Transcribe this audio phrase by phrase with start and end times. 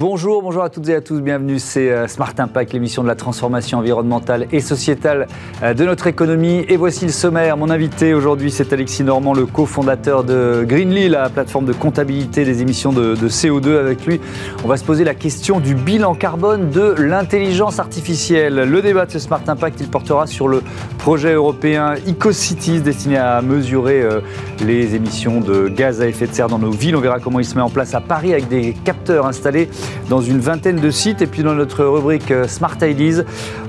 [0.00, 3.16] Bonjour, bonjour à toutes et à tous, bienvenue, c'est euh, Smart Impact, l'émission de la
[3.16, 5.28] transformation environnementale et sociétale
[5.62, 6.64] euh, de notre économie.
[6.68, 7.58] Et voici le sommaire.
[7.58, 12.62] Mon invité aujourd'hui, c'est Alexis Normand, le cofondateur de Greenly, la plateforme de comptabilité des
[12.62, 13.78] émissions de, CO2.
[13.78, 14.22] Avec lui,
[14.64, 18.54] on va se poser la question du bilan carbone de l'intelligence artificielle.
[18.54, 20.62] Le débat de ce Smart Impact, il portera sur le
[20.96, 24.20] projet européen EcoCities destiné à mesurer euh,
[24.64, 26.96] les émissions de gaz à effet de serre dans nos villes.
[26.96, 29.68] On verra comment il se met en place à Paris avec des capteurs installés
[30.08, 31.22] dans une vingtaine de sites.
[31.22, 33.22] Et puis dans notre rubrique euh, Smart Ideas,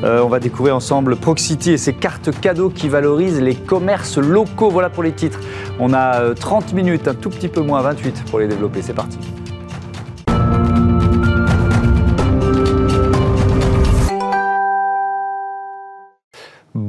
[0.03, 4.69] euh, on va découvrir ensemble Proxity et ses cartes cadeaux qui valorisent les commerces locaux.
[4.69, 5.39] Voilà pour les titres.
[5.79, 8.81] On a 30 euh, minutes, un tout petit peu moins 28 pour les développer.
[8.81, 9.17] C'est parti.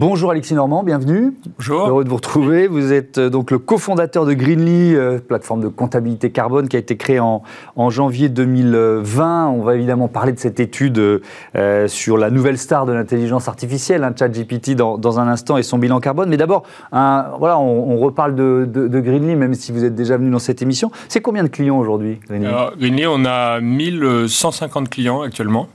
[0.04, 1.32] Bonjour Alexis Normand, bienvenue.
[1.58, 1.86] Bonjour.
[1.86, 2.66] Heureux de vous retrouver.
[2.66, 6.80] Vous êtes euh, donc le cofondateur de Greenly, euh, plateforme de comptabilité carbone qui a
[6.80, 7.44] été créée en,
[7.88, 9.46] janvier 2020.
[9.46, 14.02] On va évidemment parler de cette étude euh, sur la nouvelle star de l'intelligence artificielle,
[14.02, 16.28] hein, ChatGPT, dans, un instant et son bilan carbone.
[16.28, 20.40] Mais d'abord, voilà, on, reparle de, de, Greenly, même si vous êtes déjà venu dans
[20.40, 20.90] cette émission.
[21.08, 22.48] C'est combien de clients aujourd'hui, Greenly?
[22.76, 25.68] Greenly, on a 1150 clients actuellement.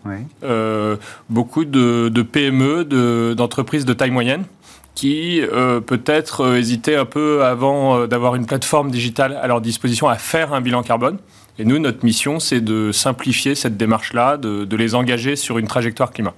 [1.29, 4.11] beaucoup de, PME, d'entreprises de taille
[4.97, 9.61] qui euh, peut-être euh, hésitaient un peu avant euh, d'avoir une plateforme digitale à leur
[9.61, 11.19] disposition à faire un bilan carbone.
[11.59, 16.11] Et nous, notre mission, c'est de simplifier cette démarche-là, de, les engager sur une trajectoire
[16.11, 16.35] climat.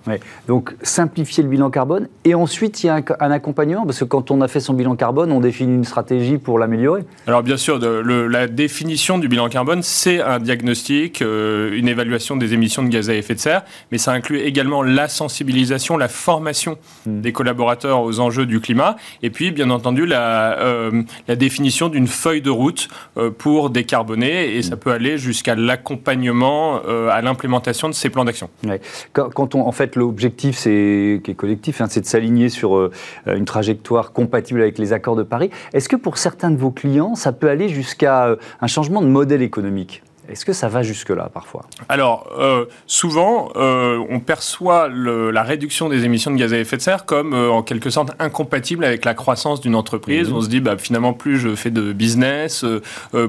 [0.47, 2.07] Donc, simplifier le bilan carbone.
[2.23, 4.95] Et ensuite, il y a un, accompagnement, parce que quand on a fait son bilan
[4.95, 7.03] carbone, on définit une stratégie pour l'améliorer.
[7.27, 12.53] Alors, bien sûr, la définition du bilan carbone, c'est un diagnostic, euh, une évaluation des
[12.53, 16.77] émissions de gaz à effet de serre, mais ça inclut également la sensibilisation, la formation
[17.05, 17.19] hmm.
[17.19, 22.07] des collaborateurs aux enjeux du climat, et puis, bien entendu, la, euh, la définition d'une
[22.07, 24.79] feuille de route euh, pour décarboner, et ça hmm.
[24.79, 28.49] peut aller jusqu'à l'accompagnement euh, à l'implémentation de ces plans d'action.
[29.13, 32.91] Quand, on, en fait, l'objectif, c'est qui est collectif, hein, c'est de s'aligner sur euh,
[33.27, 35.49] une trajectoire compatible avec les accords de Paris.
[35.73, 39.07] Est-ce que pour certains de vos clients, ça peut aller jusqu'à euh, un changement de
[39.07, 40.03] modèle économique?
[40.29, 41.65] Est-ce que ça va jusque-là parfois?
[41.87, 46.81] Alors, euh, souvent, euh, on perçoit la réduction des émissions de gaz à effet de
[46.81, 50.29] serre comme euh, en quelque sorte incompatible avec la croissance d'une entreprise.
[50.29, 50.35] Mhm.
[50.35, 52.63] On se dit, bah, finalement, plus je fais de business,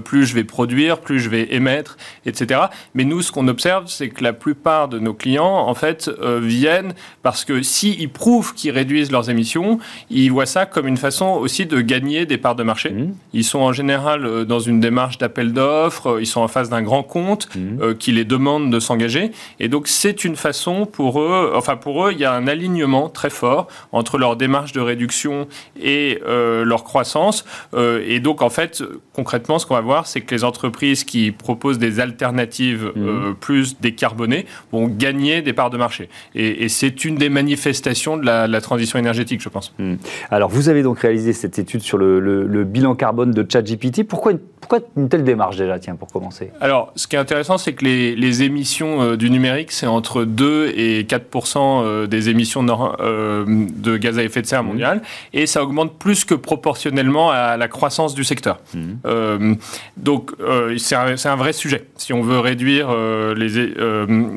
[0.05, 1.97] plus je vais produire, plus je vais émettre,
[2.27, 2.61] etc.
[2.95, 6.95] Mais nous, ce qu'on observe, c'est que la plupart de nos clients, en fait, viennent
[7.23, 9.79] parce que s'ils prouvent qu'ils réduisent leurs émissions,
[10.11, 12.91] ils voient ça comme une façon aussi de gagner des parts de marché.
[12.91, 13.15] Mhm.
[13.33, 17.49] Ils sont en général dans une démarche d'appel d'offres, ils sont en face d'un compte
[17.55, 17.79] mhm.
[17.81, 19.33] euh, qui les demande de s'engager.
[19.59, 23.09] Et donc, c'est une façon pour eux, enfin, pour eux, il y a un alignement
[23.09, 25.47] très fort entre leur démarche de réduction
[25.81, 27.45] et euh, leur croissance.
[27.75, 31.33] Euh, et donc, en fait, concrètement, ce qu'on va voir, c'est que les entreprises qui
[31.33, 33.35] proposent des alternatives mhm.
[33.39, 36.09] plus décarbonées vont gagner des parts de marché.
[36.35, 39.75] Et, c'est une des manifestations de la, transition énergétique, je pense.
[39.79, 39.99] Mhm.
[40.31, 44.05] Alors, vous avez donc réalisé cette étude sur le, bilan carbone de ChatGPT.
[44.05, 47.73] Pourquoi, pourquoi une telle démarche déjà, tiens, pour commencer Alors, ce qui est intéressant, c'est
[47.73, 52.65] que les, émissions euh, du numérique, c'est entre 2 et 4% euh, des émissions
[53.01, 55.03] euh, de gaz à effet de serre mondial, mmh.
[55.35, 58.59] et ça augmente plus que proportionnellement à la croissance du secteur.
[58.75, 59.55] Mmh.
[59.97, 60.31] donc,
[60.79, 61.87] c'est un, vrai sujet.
[61.97, 62.95] Si on veut réduire
[63.35, 63.49] les,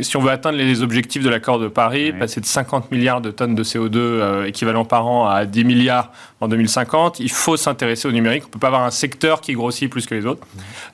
[0.01, 3.31] si on veut atteindre les objectifs de l'accord de Paris, passer de 50 milliards de
[3.31, 8.11] tonnes de CO2 équivalent par an à 10 milliards en 2050, il faut s'intéresser au
[8.11, 8.43] numérique.
[8.45, 10.45] On ne peut pas avoir un secteur qui grossit plus que les autres.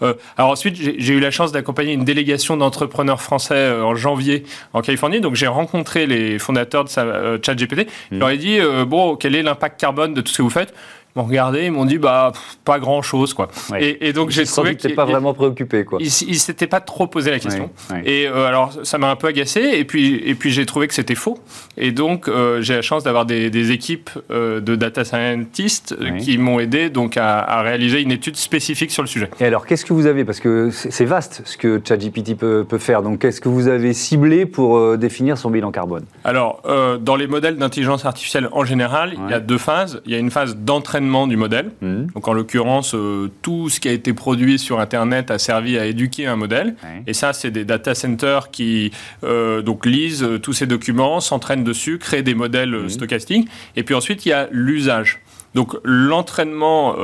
[0.02, 0.06] Mmh.
[0.38, 4.82] alors ensuite, j'ai eu la chance d'accompagner une délégation d'entrepreneurs français euh, en janvier en
[4.82, 5.22] Californie.
[5.22, 7.88] Donc j'ai rencontré les fondateurs de euh, ChatGPT.
[8.12, 10.50] Je leur ai dit, euh, bon, quel est l'impact carbone de tout ce que vous
[10.50, 10.74] faites?
[11.16, 12.32] M'ont regardé, ils m'ont dit bah
[12.66, 13.50] pas grand chose quoi.
[13.80, 16.00] Et, donc j'ai trouvé pas vraiment préoccupé quoi.
[16.02, 17.70] Ils, ils s'étaient pas trop posé la question.
[18.06, 20.94] Et euh, alors ça m'a un peu agacé et puis et puis j'ai trouvé que
[20.94, 21.40] c'était faux.
[21.78, 26.38] Et donc euh, j'ai la chance d'avoir des, des, équipes euh, de data scientists qui
[26.38, 29.30] m'ont aidé donc à, à, réaliser une étude spécifique sur le sujet.
[29.40, 30.26] Et alors qu'est-ce que vous avez?
[30.26, 33.02] Parce que c'est vaste ce que ChatGPT peut, peut faire.
[33.02, 36.06] Donc qu'est-ce que vous avez ciblé pour définir son bilan carbone?
[36.24, 36.62] Alors
[37.02, 40.02] dans les modèles d'intelligence artificielle en général, il y a deux phases.
[40.06, 41.72] Il y a une phase d'entraînement du modèle.
[41.82, 42.08] Mmh.
[42.14, 45.86] Donc en l'occurrence, euh, tout ce qui a été produit sur Internet a servi à
[45.86, 46.76] éduquer un modèle.
[47.08, 48.92] Et ça, c'est des data centers qui
[49.24, 52.90] euh, donc lisent euh, tous ces documents, s'entraînent dessus, créent des modèles mmh.
[52.90, 53.50] stochastiques.
[53.76, 55.20] Et puis ensuite, il y a l'usage.
[55.56, 56.96] Donc l'entraînement,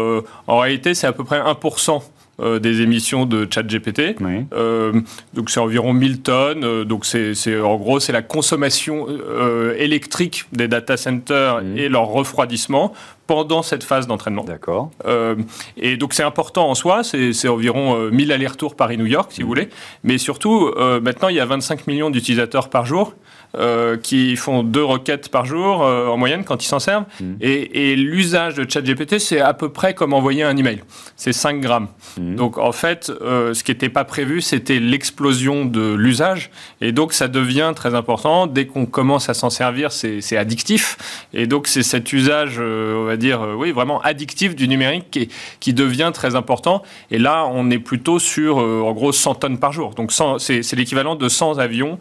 [0.45, 2.03] en réalité, c'est à peu près 1%
[2.41, 4.17] euh, des émissions de ChatGPT.
[4.53, 4.91] Euh,
[5.33, 6.65] donc c'est environ 1000 tonnes.
[6.65, 9.07] Euh, donc c'est en gros c'est la consommation
[9.77, 11.77] électrique des data centers mmh.
[11.77, 12.91] et leur refroidissement
[13.25, 14.43] pendant cette phase d'entraînement.
[14.43, 14.91] D'accord.
[15.77, 19.49] et donc c'est important en soi, c'est environ 1000 allers-retours Paris-New York, si vous mmh.
[19.49, 19.69] voulez.
[20.03, 20.71] Mais surtout,
[21.01, 23.15] maintenant, il y a 25 millions d'utilisateurs par jour.
[23.57, 27.05] Euh, qui font deux requêtes par jour euh, en moyenne quand ils s'en servent.
[27.21, 27.35] Mm.
[27.39, 30.81] Et, l'usage de ChatGPT, c'est à peu près comme envoyer un email.
[31.15, 31.87] C'est 5 grammes.
[32.17, 32.35] Mm.
[32.35, 36.49] Donc en fait, euh, ce qui n'était pas prévu, c'était l'explosion de l'usage.
[36.81, 38.47] Et donc ça devient très important.
[38.47, 40.97] Dès qu'on commence à s'en servir, c'est addictif.
[41.33, 45.29] Et donc c'est cet usage, on va dire, oui, vraiment addictif du numérique qui,
[45.59, 46.83] qui, devient très important.
[47.11, 49.93] Et là, on est plutôt sur, en gros, 100 tonnes par jour.
[49.93, 51.99] Donc c'est l'équivalent de 100 avions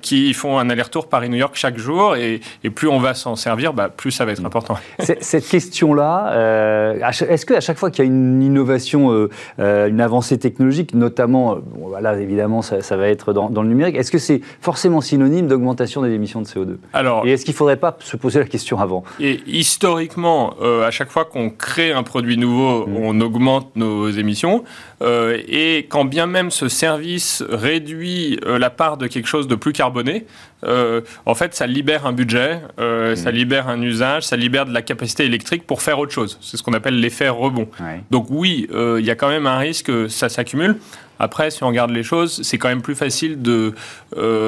[0.00, 2.40] qui font un aller-retour Paris-New York chaque jour, et,
[2.74, 4.78] plus on va s'en servir, bah, plus ça va être important.
[4.98, 9.28] Cette question-là, euh, est-ce qu'à chaque fois qu'il y a une innovation, euh,
[9.58, 14.18] euh, une avancée technologique, notamment, voilà, évidemment, ça, va être dans, le numérique, est-ce que
[14.18, 17.96] c'est forcément synonyme d'augmentation des émissions de CO2 Alors, Et est-ce qu'il ne faudrait pas
[18.00, 19.04] se poser la question avant?
[19.18, 22.96] Et historiquement, à chaque fois qu'on crée un produit nouveau, mmh.
[22.96, 24.64] on augmente nos émissions.
[25.02, 30.26] Et quand bien même ce service réduit la part de quelque chose de plus carboné,
[30.64, 33.34] euh, en fait, ça libère un budget, euh, ça mmh.
[33.34, 36.38] libère un usage, ça libère de la capacité électrique pour faire autre chose.
[36.40, 37.68] C'est ce qu'on appelle l'effet rebond.
[38.10, 40.76] Donc oui, euh, il y a quand même un risque que ça s'accumule.
[41.18, 43.74] Après, si on regarde les choses, c'est quand même plus facile de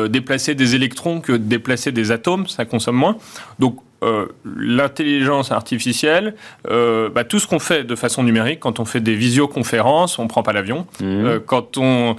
[0.09, 3.17] déplacer des électrons que de déplacer des atomes, ça consomme moins.
[3.59, 6.35] Donc euh, l'intelligence artificielle,
[6.69, 10.25] euh, bah, tout ce qu'on fait de façon numérique, quand on fait des visioconférences, on
[10.25, 10.87] ne prend pas l'avion.
[11.01, 11.05] Mmh.
[11.05, 12.17] Euh, quand on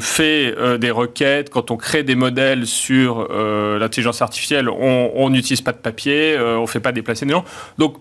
[0.00, 5.78] fait des requêtes, quand on crée des modèles sur l'intelligence artificielle, on n'utilise pas de
[5.78, 7.44] papier, on ne fait pas déplacer des gens.
[7.78, 7.96] Donc,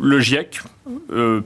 [0.00, 0.60] le GIEC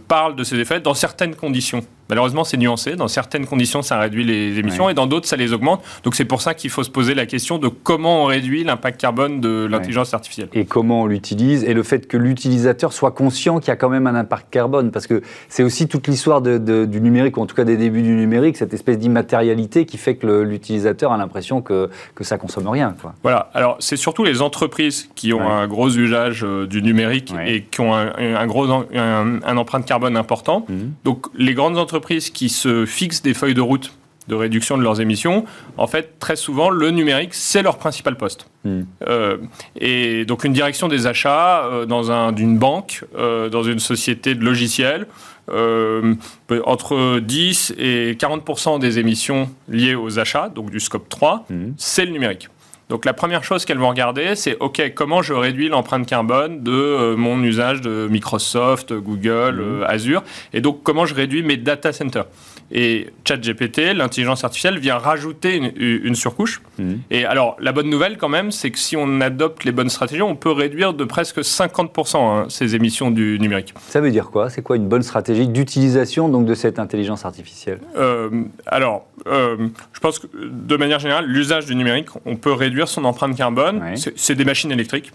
[0.09, 1.83] parle de ces effets dans certaines conditions.
[2.09, 2.95] Malheureusement, c'est nuancé.
[2.95, 5.83] Dans certaines conditions, ça réduit les émissions et dans d'autres, ça les augmente.
[6.05, 9.01] Donc c'est pour ça qu'il faut se poser la question de comment on réduit l'impact
[9.01, 10.49] carbone de l'intelligence artificielle.
[10.53, 13.89] Et comment on l'utilise et le fait que l'utilisateur soit conscient qu'il y a quand
[13.89, 14.93] même un impact carbone.
[14.93, 18.15] Parce que c'est aussi toute l'histoire du numérique, ou en tout cas des débuts du
[18.15, 22.95] numérique, cette espèce d'immatérialité qui fait que l'utilisateur a l'impression que, que ça consomme rien.
[23.01, 23.15] Quoi.
[23.23, 23.51] Voilà.
[23.55, 27.81] Alors c'est surtout les entreprises qui ont un gros usage euh, du numérique et qui
[27.81, 29.26] ont un, gros un,
[29.57, 30.65] empreinte carbone important.
[30.69, 30.75] Mmh.
[31.05, 33.93] Donc les grandes entreprises qui se fixent des feuilles de route
[34.29, 35.45] de réduction de leurs émissions,
[35.77, 38.49] en fait, très souvent, le numérique, c'est leur principal poste.
[38.65, 38.83] Hmm.
[39.09, 39.39] Euh,
[39.77, 44.35] et donc, une direction des achats euh, dans un, d'une banque, euh, dans une société
[44.35, 45.07] de logiciels,
[45.49, 51.75] entre 10 et 40 des émissions liées aux achats, donc du scope 3, hmm.
[51.77, 52.49] c'est le numérique.
[52.89, 56.73] Donc la première chose qu'elles vont regarder, c'est OK, comment je réduis l'empreinte carbone de
[56.73, 59.83] euh, mon usage de Microsoft, Google, mmh.
[59.83, 60.23] euh, Azure,
[60.53, 62.27] et donc comment je réduis mes data centers?
[62.73, 66.63] Et ChatGPT, l'intelligence artificielle, vient rajouter une, surcouche.
[66.79, 66.95] Mmh.
[67.11, 70.23] Et alors, la bonne nouvelle quand même, c'est que si on adopte les bonnes stratégies,
[70.23, 73.75] on peut réduire de presque 50% hein, ces émissions du numérique.
[73.89, 74.51] Ça veut dire quoi?
[74.51, 77.81] C'est quoi une bonne stratégie d'utilisation donc de cette intelligence artificielle?
[77.97, 83.05] Euh, Alors, je pense que de manière générale, l'usage du numérique, on peut réduire son
[83.05, 83.83] empreinte carbone.
[84.17, 85.13] C'est des machines électriques.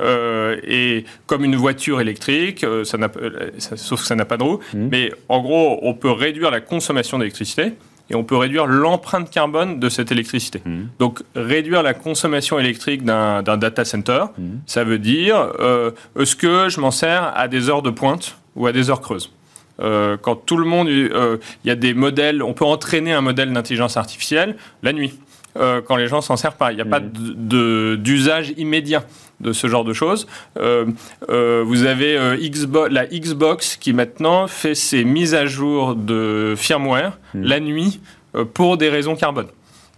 [0.00, 4.42] Euh, et comme une voiture électrique, euh, ça euh, sauf que ça n'a pas de
[4.42, 4.88] roue, mmh.
[4.90, 7.74] mais en gros, on peut réduire la consommation d'électricité
[8.10, 10.62] et on peut réduire l'empreinte carbone de cette électricité.
[10.64, 10.80] Mmh.
[10.98, 14.42] Donc réduire la consommation électrique d'un data center, mmh.
[14.66, 15.52] ça veut dire
[16.18, 19.30] est-ce que je m'en sers à des heures de pointe ou à des heures creuses?
[19.78, 21.10] Quand tout le monde, il
[21.64, 25.14] y a des modèles, on peut entraîner un modèle d'intelligence artificielle la nuit.
[25.54, 26.72] Quand les gens s'en servent pas.
[26.72, 29.04] Il n'y a pas d'usage immédiat
[29.42, 30.26] de ce genre de choses.
[30.58, 30.86] Euh,
[31.28, 32.18] euh, vous avez
[32.90, 37.42] la Xbox qui maintenant fait ses mises à jour de firmware mm.
[37.42, 38.00] la nuit
[38.54, 39.48] pour des raisons carbone.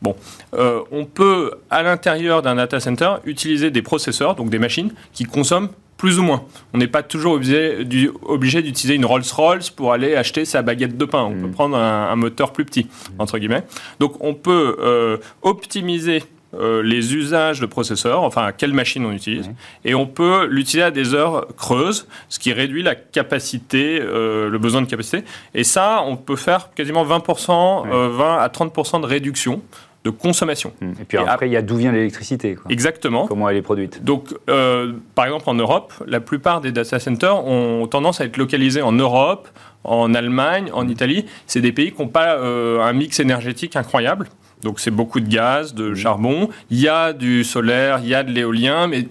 [0.02, 0.16] Bon,
[0.52, 5.70] on peut, à l'intérieur d'un data center, utiliser des processeurs, donc des machines, qui consomment
[5.96, 6.44] plus ou moins.
[6.72, 11.22] On n'est pas toujours obligé, d'utiliser une Rolls-Royce pour aller acheter sa baguette de pain.
[11.22, 11.52] On peut mm.
[11.52, 13.62] prendre un, moteur plus petit, entre guillemets.
[14.00, 16.22] Donc on peut euh, optimiser
[16.58, 19.50] euh, les usages de processeurs, enfin quelle machine on utilise,
[19.84, 24.58] et on peut l'utiliser à des heures creuses, ce qui réduit la capacité, euh, le
[24.58, 25.24] besoin de capacité.
[25.54, 29.62] Et ça, on peut faire quasiment 20%, 20 à 30% de réduction
[30.04, 30.72] de consommation.
[30.80, 30.92] Mmh.
[31.00, 32.56] Et puis après, il y a d'où vient l'électricité.
[32.68, 33.26] Exactement.
[33.26, 34.04] Comment elle est produite.
[34.04, 38.36] Donc, euh, par exemple, en Europe, la plupart des data centers ont tendance à être
[38.36, 39.48] localisés en Europe,
[39.82, 41.24] en Allemagne, en Italie.
[41.46, 44.28] C'est des pays qui n'ont pas euh, un mix énergétique incroyable.
[44.64, 46.48] Donc, c'est beaucoup de gaz, de charbon.
[46.70, 49.06] Il y a du solaire, il y a de l'éolien, mais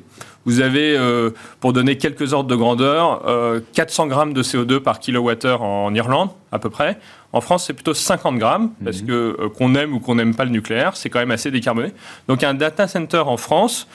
[0.46, 1.00] vous avez,
[1.62, 3.24] pour donner quelques ordres de grandeur,
[3.72, 7.00] 400 grammes de CO2 par kilowattheure en Irlande, à peu près.
[7.32, 9.08] En France, c'est plutôt 50 grammes, parce mhm.
[9.08, 11.94] que qu'on aime ou qu'on n'aime pas le nucléaire, c'est quand même assez décarboné.
[12.28, 13.88] Donc un data center en France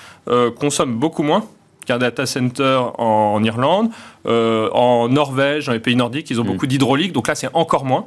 [0.58, 1.44] consomme beaucoup moins
[1.88, 3.88] qu'un data center en, Irlande.
[4.26, 7.84] Euh, en Norvège, dans les pays nordiques, ils ont beaucoup d'hydraulique, donc là c'est encore
[7.86, 8.06] moins.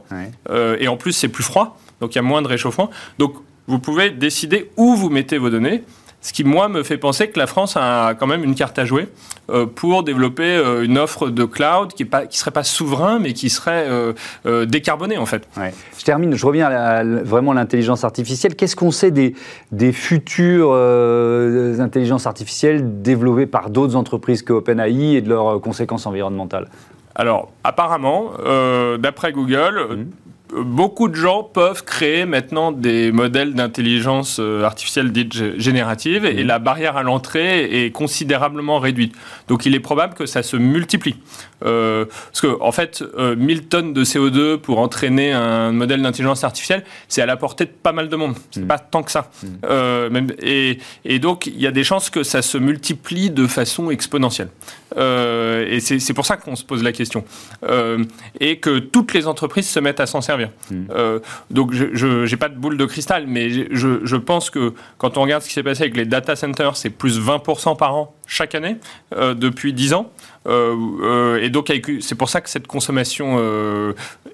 [0.50, 2.90] Euh, et en plus c'est plus froid, donc il y a moins de réchauffement.
[3.18, 3.36] Donc
[3.68, 5.84] vous pouvez décider où vous mettez vos données.
[6.24, 8.86] Ce qui, moi, me fait penser que la France a quand même une carte à
[8.86, 9.08] jouer
[9.50, 13.50] euh, pour développer euh, une offre de cloud qui ne serait pas souverain, mais qui
[13.50, 15.48] serait euh, décarbonée, en fait.
[15.98, 18.56] Je termine, je reviens à, vraiment l'intelligence artificielle.
[18.56, 19.34] Qu'est-ce qu'on sait des,
[19.72, 20.74] des futures
[21.80, 26.70] intelligences artificielles développées par d'autres entreprises que OpenAI et de leurs conséquences environnementales?
[27.16, 28.32] Alors, apparemment,
[29.00, 30.06] d'après Google, mmh
[30.52, 36.48] beaucoup de gens peuvent créer maintenant des modèles d'intelligence euh, artificielle dite générative et mmh.
[36.48, 39.16] la barrière à l'entrée est considérablement réduite.
[39.48, 41.16] Donc il est probable que ça se multiplie.
[41.64, 46.44] Euh, parce que, en fait, 1000 euh, tonnes de CO2 pour entraîner un modèle d'intelligence
[46.44, 48.36] artificielle, c'est à la portée de pas mal de monde.
[48.50, 48.68] C'est mmh.
[48.68, 49.30] pas tant que ça.
[49.44, 50.18] Mmh.
[50.42, 54.50] et, et, donc, il y a des chances que ça se multiplie de façon exponentielle.
[54.98, 57.24] et c'est pour ça qu'on se pose la question.
[58.40, 60.41] et que toutes les entreprises se mettent à s'en servir.
[60.92, 61.20] Euh,
[61.50, 65.22] donc je n'ai pas de boule de cristal, mais je, je, pense que quand on
[65.22, 68.56] regarde ce qui s'est passé avec les data centers, c'est plus 20% par an chaque
[68.56, 68.78] année
[69.14, 70.12] euh, depuis 10 ans.
[70.48, 73.38] Euh, et donc c'est pour ça que cette consommation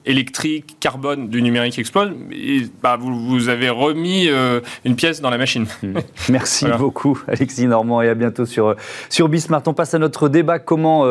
[0.07, 2.11] électrique, carbone du numérique explose.
[2.31, 4.29] Et, bah, vous, vous, avez remis
[4.85, 5.65] une pièce dans la machine.
[5.83, 5.99] Hmm.
[6.29, 8.75] Merci beaucoup Alexis Normand et à bientôt sur,
[9.09, 9.63] sur Bismart.
[9.67, 10.59] On passe à notre débat.
[10.59, 11.03] Comment,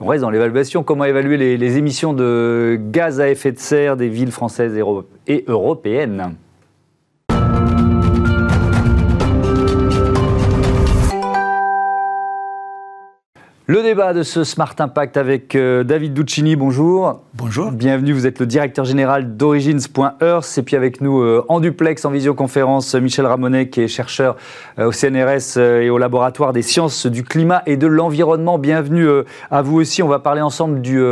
[0.00, 3.96] on reste dans l'évaluation, comment évaluer les, les émissions de gaz à effet de serre
[3.96, 4.76] des villes françaises française
[5.26, 6.36] et européenne.
[13.66, 17.22] Le débat de ce Smart Impact avec euh, David Duccini, bonjour.
[17.32, 17.72] Bonjour.
[17.72, 22.10] Bienvenue, vous êtes le directeur général d'Origins.earth et puis avec nous euh, en duplex, en
[22.10, 24.36] visioconférence, Michel Ramonet qui est chercheur
[24.78, 28.58] euh, au CNRS et au laboratoire des sciences du climat et de l'environnement.
[28.58, 29.08] Bienvenue
[29.50, 30.02] à vous aussi.
[30.02, 31.02] On va parler ensemble du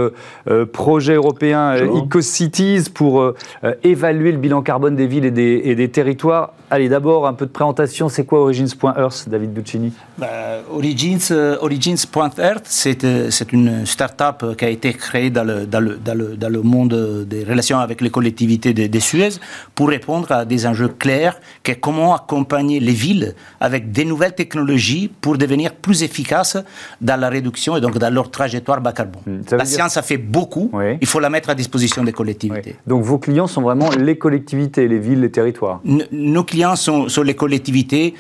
[0.74, 3.32] projet européen EcoCities pour
[3.82, 6.52] évaluer le bilan carbone des villes et des, et des territoires.
[6.74, 8.08] Allez, d'abord un peu de présentation.
[8.08, 10.26] C'est quoi Origins.earth, David Duccini bah,
[10.72, 11.18] Origins,
[11.60, 16.62] Origins.earth euh, c'est une start-up qui a été créée dans le, dans le, dans le,
[16.62, 19.32] monde des relations avec les collectivités de, Suez
[19.74, 25.12] pour répondre à des enjeux clairs, que comment accompagner les villes avec des nouvelles technologies
[25.20, 26.56] pour devenir plus efficaces
[27.02, 29.20] dans la réduction et donc dans leur trajectoire bas carbone.
[29.26, 30.70] Hmm, la science a fait beaucoup,
[31.02, 32.76] il faut la mettre à disposition des collectivités.
[32.86, 37.22] Donc vos clients sont vraiment les collectivités, les villes, les territoires Nos clients sont, sont
[37.22, 38.14] les collectivités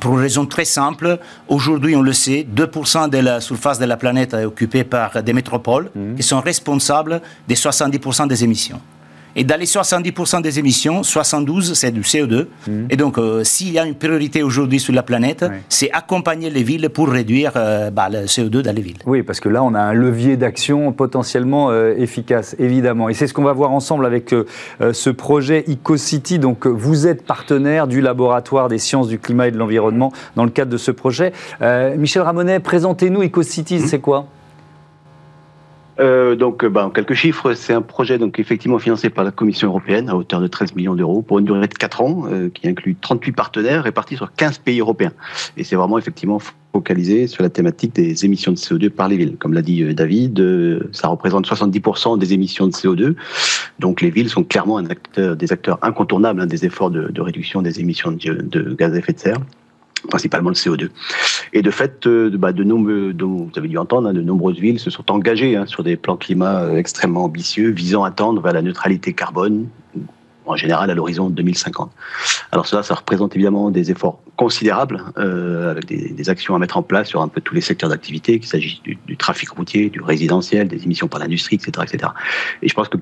[0.00, 1.18] pour une raison très simple.
[1.48, 5.22] Aujourd'hui, on le sait, 2% de la surface face de la planète est occupée par
[5.22, 6.16] des métropoles mmh.
[6.16, 8.80] qui sont responsables des 70% des émissions.
[9.36, 12.46] Et dans les 70% des émissions, 72, c'est du CO2.
[12.66, 12.72] Mmh.
[12.90, 16.62] Et donc, euh, s'il y a une priorité aujourd'hui sur la planète, c'est accompagner les
[16.62, 18.98] villes pour réduire euh, bah, le CO2 dans les villes.
[19.06, 23.08] Oui, parce que là, on a un levier d'action potentiellement euh, efficace, évidemment.
[23.08, 24.34] Et c'est ce qu'on va voir ensemble avec
[24.80, 26.38] ce projet EcoCity.
[26.38, 30.50] Donc, vous êtes partenaire du laboratoire des sciences du climat et de l'environnement dans le
[30.50, 31.32] cadre de ce projet.
[31.96, 33.86] Michel Ramonet, présentez-nous EcoCity, mmh.
[33.86, 34.26] c'est quoi?
[36.00, 39.68] Euh, donc, bah, en quelques chiffres, c'est un projet donc effectivement financé par la Commission
[39.68, 42.68] européenne à hauteur de 13 millions d'euros pour une durée de 4 ans, euh, qui
[42.68, 45.12] inclut 38 partenaires répartis sur 15 pays européens.
[45.56, 46.40] Et c'est vraiment effectivement
[46.72, 49.36] focalisé sur la thématique des émissions de CO2 par les villes.
[49.38, 50.44] Comme l'a dit euh, David,
[50.92, 53.14] ça représente 70% des émissions de CO2.
[53.78, 58.10] Donc les villes sont clairement des acteurs incontournables hein, des efforts de, réduction des émissions
[58.10, 59.38] de gaz à effet de serre
[60.08, 60.90] principalement le CO2.
[61.52, 64.78] Et de fait, euh, bah, de nombreux, vous avez dû entendre, hein, de nombreuses villes
[64.78, 68.52] se sont engagées hein, sur des plans climat euh, extrêmement ambitieux, visant à tendre vers
[68.52, 69.68] la neutralité carbone,
[70.46, 71.90] en général à l'horizon 2050.
[72.52, 76.82] Alors cela, ça représente évidemment des efforts considérables, euh, avec des, actions à mettre en
[76.82, 80.68] place sur un peu tous les secteurs d'activité, qu'il s'agisse du, trafic routier, du résidentiel,
[80.68, 82.12] des émissions par l'industrie, etc., etc.
[82.62, 82.98] Et je pense que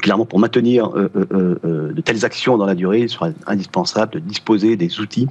[0.00, 5.00] clairement, pour maintenir de telles actions dans la durée, il sera indispensable de disposer des
[5.00, 5.28] outils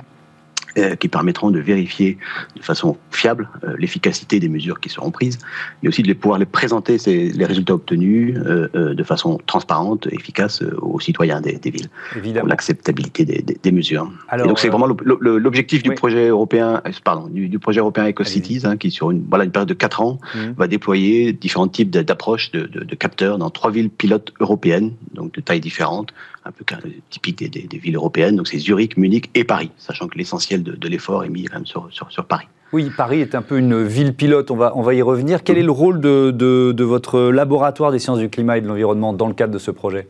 [0.99, 2.17] qui permettront de vérifier
[2.55, 5.39] de façon fiable euh, l'efficacité des mesures qui seront prises,
[5.83, 10.99] et aussi de pouvoir les présenter les résultats obtenus euh, de façon transparente, efficace aux
[10.99, 12.41] citoyens des, villes, Évidemment.
[12.41, 14.11] pour l'acceptabilité des, mesures.
[14.33, 18.91] et donc c'est vraiment l'objectif du projet européen, pardon, du, projet européen EcoCities, hein, qui
[18.91, 20.39] sur une voilà une période de 4 ans mmh.
[20.57, 25.41] va déployer différents types d'approches de, de capteurs dans trois villes pilotes européennes, donc de
[25.41, 26.13] tailles différentes,
[26.49, 26.65] un peu
[27.09, 28.35] typique des, villes européennes.
[28.35, 32.25] Donc c'est Zurich, Munich et Paris, sachant que l'essentiel de, l'effort est mis quand sur,
[32.27, 32.47] Paris.
[32.73, 35.43] Oui, Paris est un peu une ville pilote, on va, y revenir.
[35.43, 39.27] Quel est le rôle de votre laboratoire des sciences du climat et de l'environnement dans
[39.27, 40.07] le cadre de ce projet?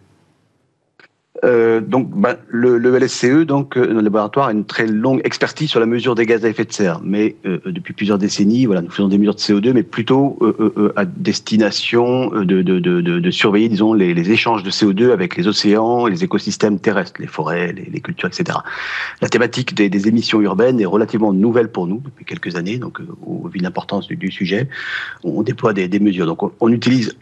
[1.46, 5.80] Euh, donc, ben, le, LSCE, donc, euh, notre laboratoire, a une très longue expertise sur
[5.80, 7.00] la mesure des gaz à effet de serre.
[7.04, 10.40] Mais euh, depuis plusieurs décennies, voilà, nous faisons des mesures de CO2, mais plutôt
[10.96, 17.22] à destination de, surveiller, disons, les, échanges de CO2 avec les océans, les écosystèmes terrestres,
[17.22, 18.60] les forêts, les, cultures, etc.
[19.22, 22.78] La thématique des, émissions urbaines est relativement nouvelle pour nous depuis quelques années.
[22.78, 24.68] Donc, au vu de l'importance du, sujet,
[25.24, 26.26] on, déploie des, mesures.
[26.26, 27.16] Donc, on, on utilise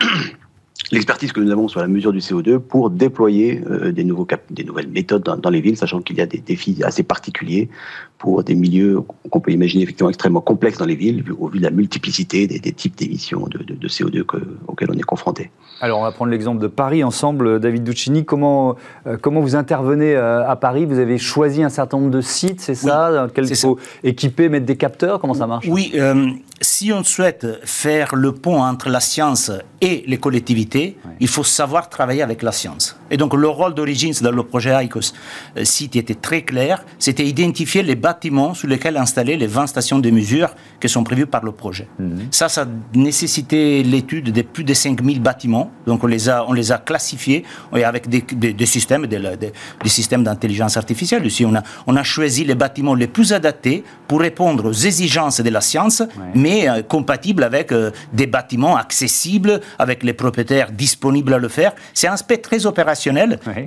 [0.91, 4.41] l'expertise que nous avons sur la mesure du CO2 pour déployer euh, des, nouveaux cap
[4.49, 7.69] des nouvelles méthodes dans, dans les villes, sachant qu'il y a des défis assez particuliers
[8.17, 11.63] pour des milieux qu'on peut imaginer effectivement extrêmement complexes dans les villes, au vu de
[11.63, 15.51] la multiplicité des, des types d'émissions de, de, de, CO2 que, auxquelles on est confronté.
[15.81, 17.59] Alors on va prendre l'exemple de Paris ensemble.
[17.59, 20.85] David Duccini, comment, euh, comment vous intervenez euh, à Paris?
[20.85, 24.49] Vous avez choisi un certain nombre de sites, c'est ça, dans lesquels il faut équiper,
[24.49, 25.19] mettre des capteurs?
[25.19, 25.67] Comment ça marche?
[25.69, 25.93] Oui,
[26.61, 31.89] si on souhaite faire le pont entre la science et les collectivités, il faut savoir
[31.89, 32.96] travailler avec la science.
[33.11, 35.13] Et donc le rôle d'origine dans le projet ICOS
[35.57, 39.99] euh, site était très clair, c'était identifier les bâtiments sur lesquels installer les 20 stations
[39.99, 40.49] de mesure
[40.79, 41.87] qui sont prévues par le projet.
[41.99, 42.27] Mhm.
[42.31, 46.71] Ça, ça nécessitait l'étude de plus de 5000 bâtiments, donc on les a, on les
[46.71, 51.23] a classifiés avec des, des, systèmes, des, des systèmes d'intelligence artificielle.
[51.45, 55.49] On a, on a choisi les bâtiments les plus adaptés pour répondre aux exigences de
[55.49, 56.01] la science,
[56.33, 61.73] mais euh, compatibles avec euh, des bâtiments accessibles, avec les propriétaires disponibles à le faire.
[61.93, 62.96] C'est un aspect très opérationnel,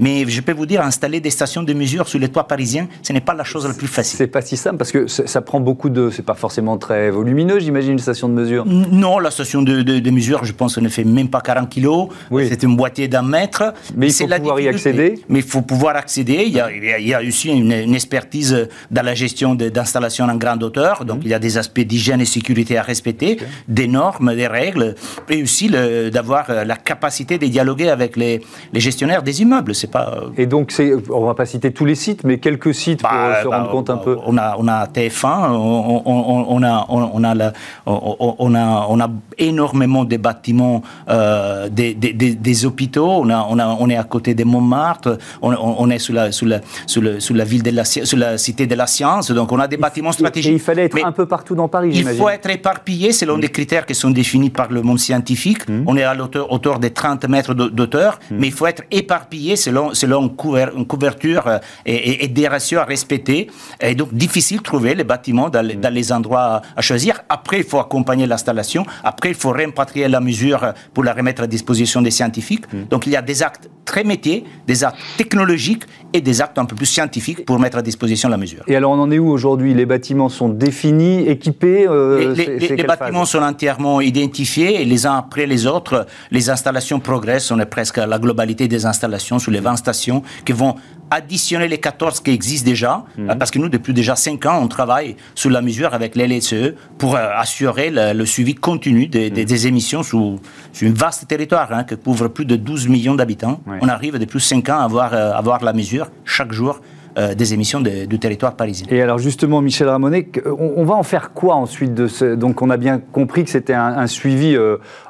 [0.00, 3.12] mais je peux vous dire, installer des stations de mesure sur les toits parisiens, ce
[3.12, 4.18] n'est pas la chose la plus facile.
[4.18, 6.10] C'est pas si simple parce que ça prend beaucoup de.
[6.10, 8.64] C'est pas forcément très volumineux, j'imagine, une station de mesure.
[8.66, 12.08] Non, la station de, de, mesure, je pense, ne fait même pas 40 kilos.
[12.48, 13.74] C'est une boîtier d'un mètre.
[13.96, 15.20] Mais il faut pouvoir y accéder.
[15.28, 16.44] Mais il faut pouvoir accéder.
[16.46, 20.36] Il y a, il y a aussi une, une, expertise dans la gestion d'installations en
[20.36, 21.04] grande hauteur.
[21.04, 24.94] Donc, il y a des aspects d'hygiène et sécurité à respecter, des normes, des règles,
[25.28, 28.40] et aussi d'avoir la capacité de dialoguer avec les,
[28.72, 29.74] les gestionnaires des immeubles.
[29.74, 30.14] C'est pas.
[30.14, 30.72] Euh, et donc,
[31.10, 33.72] on va pas citer tous les sites, mais quelques sites pour bah, se rendre bah,
[33.72, 34.16] compte un peu.
[34.26, 37.52] On a, on a TF1, on, on, on a, on, a la,
[37.86, 43.10] on, a, on a énormément de bâtiments, euh, des, des, des, hôpitaux.
[43.10, 45.18] On a, on a, on est à côté de Montmartre.
[45.42, 48.38] On, est sous la, sous la, sous, le, sous la ville de la, sous la
[48.38, 49.30] cité de la science.
[49.30, 50.52] Donc, on a des bâtiments stratégiques.
[50.52, 51.90] Et il fallait être un peu partout dans Paris.
[51.94, 53.40] Il faut être éparpillé selon mm.
[53.40, 55.68] des critères qui sont définis par le monde scientifique.
[55.68, 55.84] Mm.
[55.86, 58.36] On est à l'auteur, hauteur des 30 mètres d'auteur, mm.
[58.38, 59.09] mais il faut être éparpillé
[59.56, 60.34] selon, selon
[60.76, 63.48] une couverture euh, et, et, des ratios à respecter.
[63.80, 67.20] Et donc, difficile de trouver les bâtiments dans, dans les endroits à choisir.
[67.28, 68.84] Après, il faut accompagner l'installation.
[69.04, 72.64] Après, il faut réimpatrier la mesure pour la remettre à disposition des scientifiques.
[72.90, 76.64] Donc, il y a des actes très métiers, des actes technologiques et des actes un
[76.64, 78.62] peu plus scientifiques pour mettre à disposition la mesure.
[78.66, 79.74] Et alors, on en est où aujourd'hui?
[79.74, 85.46] Les bâtiments sont définis, équipés euh, Les, bâtiments sont entièrement identifiés et les uns après
[85.46, 87.50] les autres, les installations progressent.
[87.50, 90.74] On est presque à la globalité des installations sur les 20 stations qui vont
[91.10, 93.36] additionner les 14 qui existent déjà, mhm.
[93.38, 97.16] parce que nous, depuis déjà 5 ans, on travaille sur la mesure avec l'LSE pour
[97.16, 99.66] euh, assurer le, suivi continu des, des, mhm.
[99.66, 100.36] émissions sur,
[100.72, 103.60] sur un vaste territoire hein, qui couvre plus de 12 millions d'habitants.
[103.80, 106.80] On arrive depuis 5 ans à avoir, euh, à avoir la mesure chaque jour
[107.18, 108.86] euh, des émissions du territoire parisien.
[108.88, 112.36] Et alors justement, Michel Ramonet, on, va en faire quoi ensuite de ce...
[112.36, 114.56] Donc on a bien compris que c'était un, suivi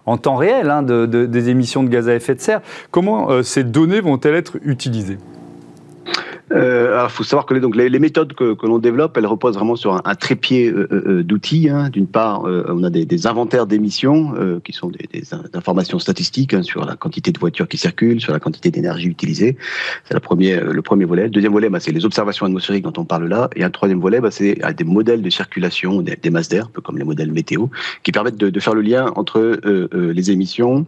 [0.06, 2.62] en temps réel hein, de, des émissions de gaz à effet de serre.
[2.90, 5.18] Comment ces données vont-elles être utilisées?
[6.52, 9.16] Euh, alors, il faut savoir que les, donc, les, les méthodes que, que l'on développe,
[9.16, 11.68] elles reposent vraiment sur un, trépied euh, euh, euh d'outils.
[11.68, 11.90] Hein.
[11.90, 15.22] D'une part, euh, on a des, des inventaires d'émissions euh, qui sont des, des
[15.54, 19.56] informations statistiques hein, sur la quantité de voitures qui circulent, sur la quantité d'énergie utilisée.
[20.04, 21.24] C'est la première, le premier volet.
[21.24, 23.48] Le deuxième volet, bah, c'est les observations atmosphériques dont on parle là.
[23.54, 26.70] Et un troisième volet, bah, c'est des modèles de circulation, des, des masses d'air, un
[26.70, 27.66] peu comme les modèles météo,
[28.02, 29.60] qui permettent de, de faire le lien entre
[29.92, 30.86] les émissions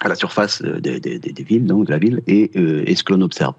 [0.00, 3.14] à la surface des, des, des, villes, donc de la ville, et, et ce que
[3.14, 3.54] l'on observe.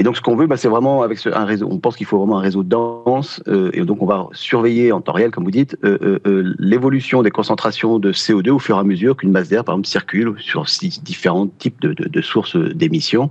[0.00, 1.68] Et donc, ce qu'on veut, bah, c'est vraiment avec un réseau.
[1.70, 5.02] On pense qu'il faut vraiment un réseau dense, euh, et donc on va surveiller en
[5.02, 8.80] temps réel, comme vous dites, euh, euh, l'évolution des concentrations de CO2 au fur et
[8.80, 13.28] à mesure qu'une masse d'air, par exemple, circule sur six différents types de, sources d'émissions,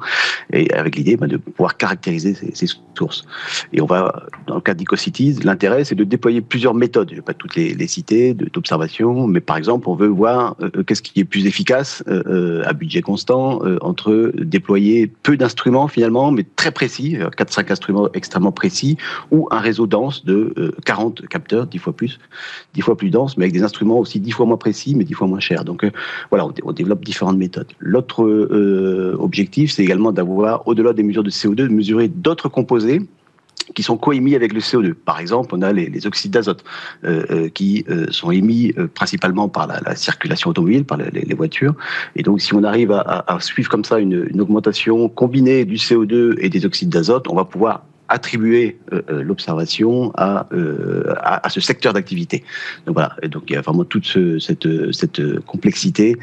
[0.53, 3.25] et avec l'idée bah, de pouvoir caractériser ces, ces, sources.
[3.73, 7.08] Et on va, dans le cas d'EcoCities, l'intérêt, c'est de déployer plusieurs méthodes.
[7.10, 10.55] Je ne vais pas toutes les, les citer d'observation, mais par exemple, on veut voir
[10.86, 12.03] qu'est-ce qui est plus efficace
[12.65, 18.51] à budget constant entre déployer peu d'instruments finalement, mais très précis, 4-5 euh, instruments extrêmement
[18.51, 18.97] précis,
[19.31, 22.19] ou un réseau dense de 40 euh, capteurs, 10 fois plus,
[22.73, 25.13] 10 fois plus dense, mais avec des instruments aussi 10 fois moins précis, mais 10
[25.13, 25.63] fois moins chers.
[25.63, 25.91] Donc euh,
[26.31, 27.71] voilà, on, développe différentes méthodes.
[27.79, 28.19] L'autre
[29.19, 33.01] objectif, c'est également d'avoir, au-delà des mesures de CO2, de mesurer d'autres composés
[33.75, 34.93] qui sont co-émis avec le CO2.
[34.93, 36.63] Par exemple, on a les, oxydes d'azote
[37.03, 41.75] euh, euh, qui euh, sont émis principalement par la, circulation automobile, par les, voitures.
[42.15, 46.35] Et donc, si on arrive à, suivre comme ça une, une, augmentation combinée du CO2
[46.39, 51.49] et des oxydes d'azote, on va pouvoir attribuer euh, euh, l'observation à, euh, à, à,
[51.49, 52.43] ce secteur d'activité.
[52.85, 56.17] Donc voilà, et donc il y a vraiment toute ce, cette, cette complexité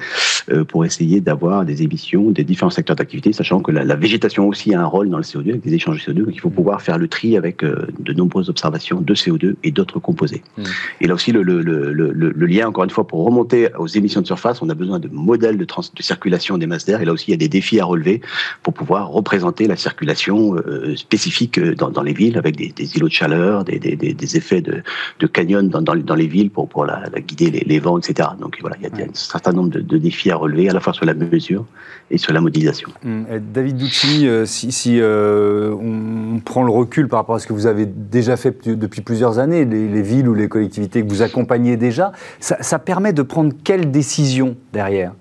[0.68, 4.74] pour essayer d'avoir des émissions des différents secteurs d'activité, sachant que la, la, végétation aussi
[4.74, 6.82] a un rôle dans le CO2, avec des échanges de CO2, donc il faut pouvoir
[6.82, 10.42] faire le tri avec de nombreuses observations de CO2 et d'autres composés.
[10.58, 10.62] Mmh.
[11.00, 14.20] Et là aussi, le, le, le, le, lien, encore une fois, pour remonter aux émissions
[14.20, 17.04] de surface, on a besoin de modèles de, trans, de circulation des masses d'air, et
[17.04, 18.20] là aussi, il y a des défis à relever
[18.62, 20.56] pour pouvoir représenter la circulation
[20.96, 24.82] spécifique dans, les villes avec des, îlots de chaleur, des, des, effets de,
[25.20, 28.30] de canyon dans, dans, les villes pour, pour la, guider les, vents, etc.
[28.40, 30.92] Donc voilà, il y a, un certain nombre de, défis à relever, à la fois
[30.92, 31.64] sur la mesure
[32.10, 32.90] et sur la modélisation.
[33.04, 37.46] Hum, David Ducci, euh, si, si euh, on prend le recul par rapport à ce
[37.46, 41.22] que vous avez déjà fait depuis plusieurs années, les, villes ou les collectivités que vous
[41.22, 45.12] accompagnez déjà, ça, ça permet de prendre quelles décisions derrière?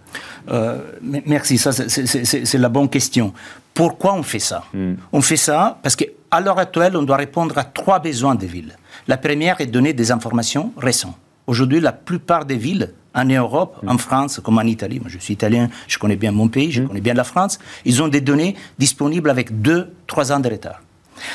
[0.49, 0.79] Euh,
[1.25, 3.33] merci, ça c'est la bonne question.
[3.73, 4.63] Pourquoi on fait ça?
[4.73, 4.95] Hum.
[5.11, 8.47] On fait ça parce que à l'heure actuelle, on doit répondre à trois besoins des
[8.47, 8.75] villes.
[9.07, 11.15] La première est de donner des informations récentes.
[11.47, 15.33] Aujourd'hui, la plupart des villes en Europe, en France, comme en Italie, moi je suis
[15.33, 16.87] italien, je connais bien mon pays, je mm.
[16.87, 20.81] connais bien la France, ils ont des données disponibles avec deux, trois ans de retard.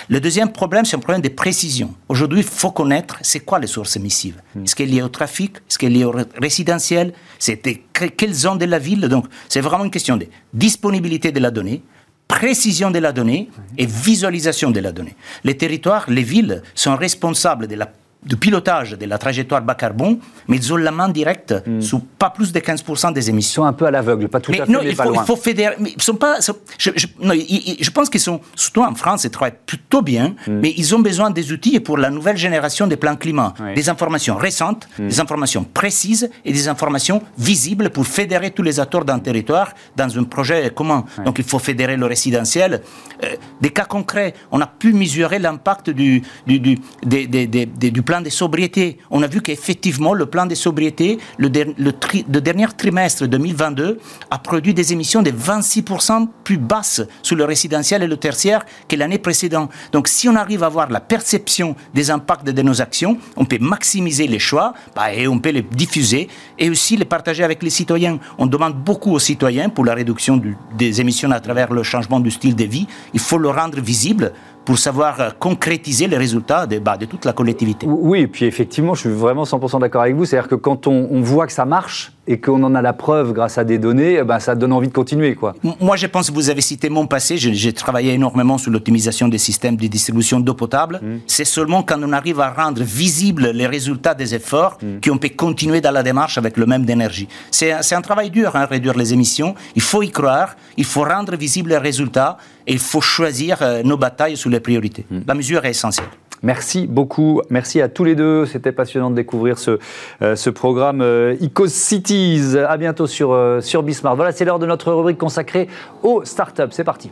[0.09, 1.94] Le deuxième problème, c'est un problème de précision.
[2.09, 4.42] Aujourd'hui, il faut connaître c'est quoi les sources émissives.
[4.55, 4.64] Mm.
[4.64, 5.57] Est-ce qu'elle est liée au trafic?
[5.57, 7.14] Est-ce qu'elle est liée au résidentiel?
[7.38, 7.83] C'était
[8.16, 9.00] quelle zone de la ville?
[9.00, 11.83] Donc, c'est vraiment une question de disponibilité de la donnée,
[12.30, 15.16] précision de la donnée et visualisation de la donnée.
[15.44, 17.90] Les territoires, les villes sont responsables de la
[18.22, 21.80] de pilotage de la trajectoire bas carbone, mais ils ont la main directe hmm.
[21.80, 23.62] sur pas plus de 15% des émissions.
[23.62, 25.37] Ils sont un peu à l'aveugle, pas tout à fait, non, il faut, Il faut
[25.37, 25.76] fédérer.
[25.78, 26.38] Mais ils sont pas.
[26.78, 30.61] Je, non, je pense qu'ils sont, surtout en France, ils travaillent plutôt bien, hmm.
[30.61, 34.37] mais ils ont besoin des outils pour la nouvelle génération des plans climat, des informations
[34.37, 35.09] récentes, hmm.
[35.09, 40.18] des informations précises et des informations visibles pour fédérer tous les acteurs d'un territoire dans
[40.18, 41.04] un projet commun.
[41.24, 42.83] Donc il faut fédérer le résidentiel.
[43.24, 48.02] Euh, des cas concrets, on a pu mesurer l'impact du, du, du, des, des, du
[48.11, 48.99] plan de sobriété.
[49.12, 54.01] On a vu qu'effectivement, le plan de sobriété, le, le, dernier trimestre 2022,
[54.33, 58.96] a produit des émissions de 26% plus basses sur le résidentiel et le tertiaire que
[58.96, 59.70] l'année précédente.
[59.92, 63.59] Donc, si on arrive à avoir la perception des impacts de nos actions, on peut
[63.61, 66.27] maximiser les choix bah, et on peut les diffuser
[66.59, 68.18] et aussi les partager avec les citoyens.
[68.38, 70.42] On demande beaucoup aux citoyens pour la réduction
[70.77, 72.88] des émissions à travers le changement du style de vie.
[73.14, 74.33] Il faut le rendre visible
[74.64, 77.87] pour savoir concrétiser les résultats de, bah, de toute la collectivité.
[77.88, 80.25] Oui, et puis effectivement, je suis vraiment 100% d'accord avec vous.
[80.25, 83.58] C'est-à-dire que quand on, voit que ça marche et qu'on en a la preuve grâce
[83.58, 85.34] à des données, eh ben, ça donne envie de continuer.
[85.34, 85.54] Quoi.
[85.80, 87.36] Moi, je pense que vous avez cité mon passé.
[87.36, 91.00] J'ai travaillé énormément sur l'optimisation des systèmes de distribution d'eau potable.
[91.02, 91.06] Mmh.
[91.26, 95.00] C'est seulement quand on arrive à rendre visibles les résultats des efforts mmh.
[95.04, 97.26] qu'on peut continuer dans la démarche avec le même d'énergie.
[97.50, 99.56] C'est un travail dur, hein, réduire les émissions.
[99.74, 103.82] Il faut y croire, il faut rendre visibles les résultats et il faut choisir euh,
[103.82, 105.04] nos batailles sur les priorités.
[105.10, 105.22] Hmm.
[105.26, 106.06] La mesure est essentielle.
[106.42, 107.42] Merci beaucoup.
[107.50, 108.46] Merci à tous les deux.
[108.46, 109.79] C'était passionnant de découvrir ce,
[110.22, 112.57] euh, programme euh, Cities.
[112.57, 114.16] À bientôt sur, euh, sur Bismarck.
[114.16, 115.68] Voilà, c'est l'heure de notre rubrique consacrée
[116.03, 116.62] aux startups.
[116.70, 117.11] C'est parti.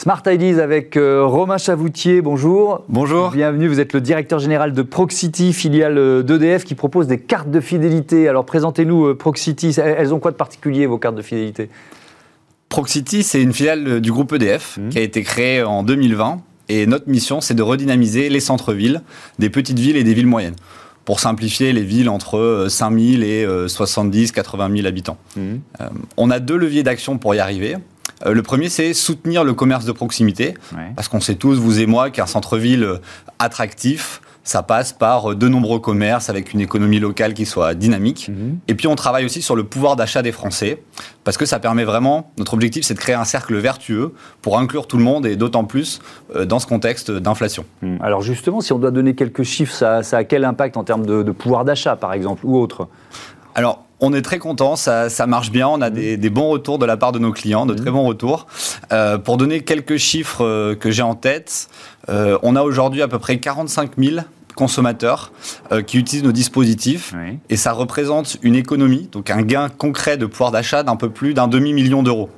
[0.00, 2.84] Smart Ideas avec euh, Romain Chavoutier, bonjour.
[2.88, 3.32] Bonjour.
[3.32, 7.50] Bienvenue, vous êtes le directeur général de Proxity, filiale euh, d'EDF qui propose des cartes
[7.50, 8.26] de fidélité.
[8.26, 11.68] Alors présentez-nous euh, Proxity, elles ont quoi de particulier vos cartes de fidélité?
[12.70, 14.88] Proxity, c'est une filiale du groupe EDF mmh.
[14.88, 19.02] qui a été créée en 2020 et notre mission, c'est de redynamiser les centres-villes,
[19.38, 20.56] des petites villes et des villes moyennes
[21.04, 25.18] pour simplifier les villes entre 5000 et 70, 80 000 habitants.
[25.36, 25.40] Mmh.
[26.16, 27.76] on a deux leviers d'action pour y arriver.
[28.26, 30.54] Euh, le premier, c'est soutenir le commerce de proximité,
[30.96, 32.98] parce qu'on sait tous, vous et moi, qu'un centre-ville euh,
[33.38, 38.28] attractif, ça passe par euh, de nombreux commerces avec une économie locale qui soit dynamique.
[38.28, 38.58] Mhm.
[38.68, 40.82] Et puis on travaille aussi sur le pouvoir d'achat des Français,
[41.24, 44.86] parce que ça permet vraiment, notre objectif c'est de créer un cercle vertueux pour inclure
[44.86, 46.00] tout le monde et d'autant plus
[46.46, 47.64] dans ce contexte d'inflation.
[47.82, 47.98] Mhm.
[48.00, 51.22] Alors justement, si on doit donner quelques chiffres, ça, a quel impact en termes de,
[51.22, 52.88] de pouvoir d'achat par exemple, ou autre?
[53.54, 56.96] Alors, on est très content, ça, marche bien, on a des, bons retours de la
[56.96, 58.46] part de nos clients, de très bons retours.
[58.92, 61.68] Euh, pour donner quelques chiffres euh, que j'ai en tête,
[62.08, 64.20] euh, on a aujourd'hui à peu près 45 000
[64.56, 65.32] consommateurs
[65.86, 67.14] qui utilisent nos dispositifs.
[67.48, 71.32] Et ça représente une économie, donc un gain concret de pouvoir d'achat d'un peu plus
[71.32, 72.28] d'un demi-million d'euros.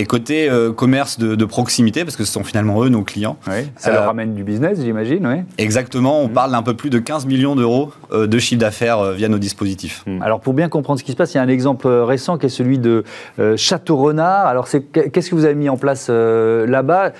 [0.00, 3.36] Et côté euh, commerce de, de proximité, parce que ce sont finalement eux nos clients.
[3.48, 5.42] Oui, ça leur Euh, ramène du business, j'imagine, oui.
[5.58, 6.32] Exactement, on Mhm.
[6.34, 9.38] parle d'un peu plus de 15 millions d'euros euh, de chiffre d'affaires euh, via nos
[9.38, 10.04] dispositifs.
[10.20, 12.46] Alors pour bien comprendre ce qui se passe, il y a un exemple récent qui
[12.46, 13.02] est celui de
[13.40, 14.46] euh, Château Renard.
[14.46, 17.10] Alors c'est qu'est-ce que vous avez mis en place euh, là-bas?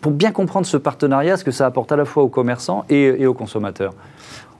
[0.00, 3.02] Pour bien comprendre ce partenariat, ce que ça apporte à la fois aux commerçants et,
[3.22, 3.94] et aux consommateurs.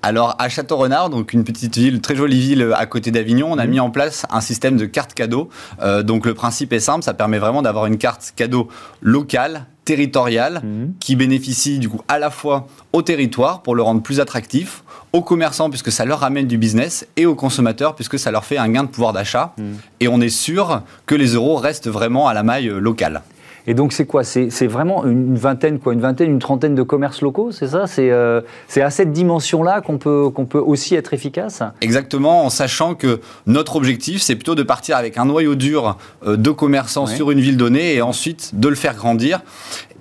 [0.05, 3.59] Alors à Château-Renard, donc une petite ville, très jolie ville euh, à côté d'Avignon, on
[3.59, 5.49] a mis en place un système de cartes cadeaux.
[5.81, 8.67] Euh, donc le principe est simple, ça permet vraiment d'avoir une carte cadeau
[9.01, 10.63] locale, territoriale,
[10.99, 15.23] qui bénéficie du coup à la fois au territoire pour le rendre plus attractif, aux
[15.23, 18.69] commerçants puisque ça leur ramène du business et aux consommateurs puisque ça leur fait un
[18.69, 19.55] gain de pouvoir d'achat.
[20.01, 23.23] Et on est sûr que les euros restent vraiment à la maille euh, locale.
[23.67, 24.25] Et donc c'est quoi?
[24.25, 27.87] C'est vraiment une vingtaine, quoi, une vingtaine, une trentaine de commerces locaux, c'est ça?
[27.87, 31.63] C'est euh, c'est à cette dimension-là qu'on peut, qu'on peut aussi être efficace?
[31.81, 35.97] Exactement, en sachant que notre objectif, c'est plutôt de partir avec un noyau dur
[36.27, 37.15] euh, de commerçants Ouais.
[37.17, 39.41] sur une ville donnée et ensuite de le faire grandir.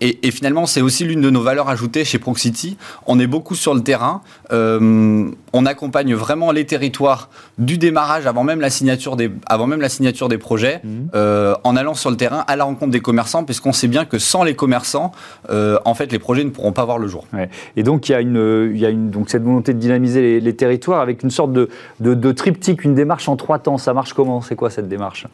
[0.01, 2.75] Et, et finalement, c'est aussi l'une de nos valeurs ajoutées chez Proxity.
[3.05, 4.21] On est beaucoup sur le terrain.
[4.51, 9.79] Euh, on accompagne vraiment les territoires du démarrage avant même la signature des, avant même
[9.79, 10.81] la signature des projets,
[11.13, 14.17] euh, en allant sur le terrain à la rencontre des commerçants, puisqu'on sait bien que
[14.17, 15.11] sans les commerçants,
[15.51, 17.27] euh, en fait, les projets ne pourront pas voir le jour.
[17.31, 17.49] Ouais.
[17.75, 20.21] Et donc il y a, une, il y a une, donc cette volonté de dynamiser
[20.21, 23.77] les, les territoires avec une sorte de, de, de triptyque, une démarche en trois temps.
[23.77, 24.41] Ça marche comment?
[24.41, 25.27] C'est quoi cette démarche?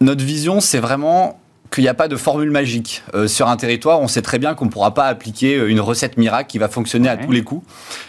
[0.00, 1.38] Notre vision, c'est vraiment
[1.70, 3.02] qu'il n'y a pas de formule magique.
[3.14, 5.80] Euh, sur un territoire, on sait très bien qu'on ne pourra pas appliquer euh, une
[5.80, 7.66] recette miracle qui va fonctionner à tous les coups.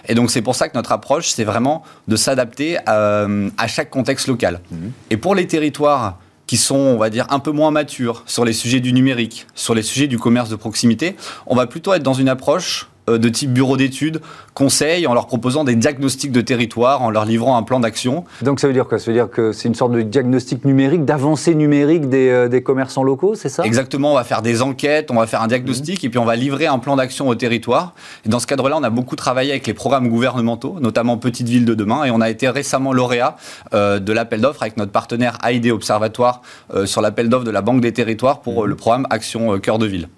[0.08, 3.90] Et donc c'est pour ça que notre approche, c'est vraiment de s'adapter à, à chaque
[3.90, 4.62] contexte local.
[5.10, 8.54] Et pour les territoires qui sont, on va dire, un peu moins matures sur les
[8.54, 11.16] sujets du numérique, sur les sujets du commerce de proximité,
[11.46, 14.22] on va plutôt être dans une approche euh, de type bureau d'études,
[14.54, 18.26] conseil, en leur proposant des diagnostics de territoire, en leur livrant un plan d'action.
[18.42, 19.00] Donc ça veut dire quoi?
[19.00, 22.62] Ça veut dire que c'est une sorte de diagnostic numérique, d'avancée numérique des, euh, des
[22.62, 23.64] commerçants locaux, c'est ça?
[23.64, 26.36] Exactement, on va faire des enquêtes, on va faire un diagnostic et puis on va
[26.36, 27.94] livrer un plan d'action au territoire.
[28.26, 31.66] Et dans ce cadre-là, on a beaucoup travaillé avec les programmes gouvernementaux, notamment Petite Ville
[31.66, 33.36] de demain, et on a été récemment lauréat
[33.74, 36.42] euh, de l'appel d'offres avec notre partenaire AID Observatoire
[36.74, 39.60] euh, sur l'appel d'offres de la Banque des Territoires pour euh, le programme Action euh,
[39.60, 40.10] Cœur de Ville.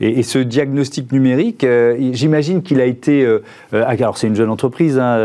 [0.00, 3.24] Et, ce diagnostic numérique, euh, j'imagine qu'il a été.
[3.24, 3.42] euh,
[3.74, 5.18] euh, alors, c'est une jeune entreprise, hein,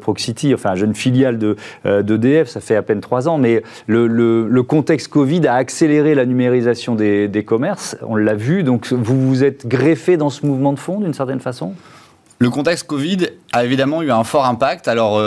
[0.00, 5.08] Proxity, enfin, jeune filiale de, d'EDF, ça fait à peine trois ans, mais le, contexte
[5.08, 10.16] Covid a accéléré la numérisation des, commerces, on l'a vu, donc vous vous êtes greffé
[10.16, 11.74] dans ce mouvement de fond d'une certaine façon?
[12.38, 14.88] Le contexte Covid a évidemment eu un fort impact.
[14.88, 15.20] Alors,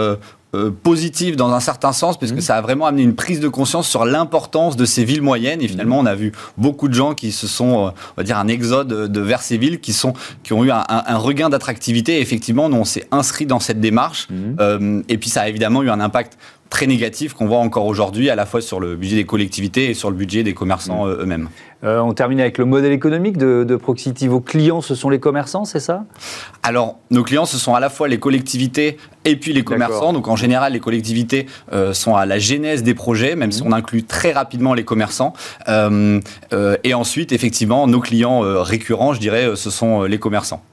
[0.56, 3.88] euh, positif dans un certain sens, puisque ça a vraiment amené une prise de conscience
[3.88, 5.62] sur l'importance de ces villes moyennes.
[5.62, 8.38] Et finalement, on a vu beaucoup de gens qui se sont, euh, on va dire,
[8.38, 10.14] un exode de vers ces villes, qui, sont,
[10.44, 12.18] qui ont eu un, un- un regain d'attractivité.
[12.18, 14.28] Et effectivement, nous, on s'est inscrit dans cette démarche.
[14.60, 16.38] Euh, et puis, ça a évidemment eu un impact
[16.70, 19.94] très négatif qu'on voit encore aujourd'hui, à la fois sur le budget des collectivités et
[19.94, 21.50] sur le budget des commerçants euh, eux-mêmes.
[21.84, 24.28] Euh, On termine avec le modèle économique de, de Proxity.
[24.28, 26.06] Vos clients, ce sont les commerçants, c'est ça?
[26.64, 30.12] Alors, nos clients, ce sont à la fois les collectivités et puis les commerçants.
[30.12, 33.72] Donc, en général, les collectivités euh, sont à la genèse des projets, même si on
[33.72, 35.34] inclut très rapidement les commerçants.
[35.68, 36.20] Euh,
[36.84, 40.64] et ensuite, effectivement, nos clients récurrents, je dirais, ce sont les commerçants.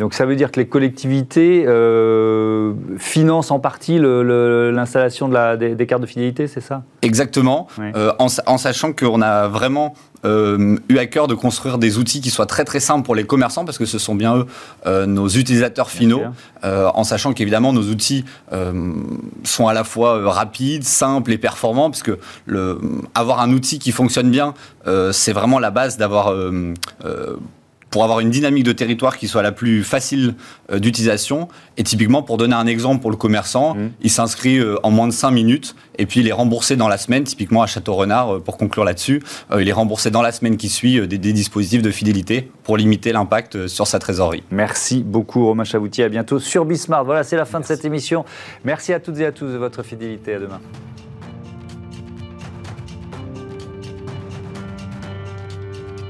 [0.00, 1.64] Donc ça veut dire que les collectivités
[2.98, 6.82] financent en partie l'installation de la- des, des cartes de fidélité, c'est ça?
[7.02, 11.78] Exactement, euh, en, sa- en sachant qu'on a vraiment euh, eu à cœur de construire
[11.78, 14.36] des outils qui soient très très simples pour les commerçants, parce que ce sont bien
[14.36, 14.46] eux
[14.86, 16.20] euh, nos utilisateurs finaux,
[16.62, 18.24] en sachant qu'évidemment nos outils
[19.44, 22.78] sont à la fois rapides, simples et performants, parce que le,
[23.14, 24.54] avoir un outil qui fonctionne bien,
[25.12, 26.32] c'est vraiment la base d'avoir...
[27.92, 30.34] pour avoir une dynamique de territoire qui soit la plus facile
[30.72, 31.46] euh, d'utilisation.
[31.76, 33.92] Et typiquement, pour donner un exemple pour le commerçant, Mhm.
[34.02, 36.96] il s'inscrit euh, en moins de 5 minutes et puis il est remboursé dans la
[36.98, 39.22] semaine, typiquement à Château-Renard, euh, pour conclure là-dessus,
[39.58, 43.12] il est remboursé dans la semaine qui suit des, des dispositifs de fidélité pour limiter
[43.12, 44.42] l'impact sur sa trésorerie.
[44.50, 47.04] Merci beaucoup Romain Chavoutier, à bientôt sur Bismart.
[47.04, 48.24] Voilà, c'est la fin de cette émission.
[48.64, 50.60] Merci à toutes et à tous de votre fidélité, à demain.